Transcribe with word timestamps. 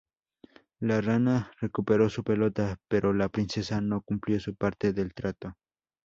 La 0.79 0.99
rana 0.99 1.51
recuperó 1.59 2.09
su 2.09 2.23
pelota, 2.23 2.79
pero 2.87 3.13
la 3.13 3.29
princesa 3.29 3.81
no 3.81 4.01
cumplió 4.01 4.39
su 4.39 4.55
parte 4.55 4.93
del 4.93 5.13
trato. 5.13 5.53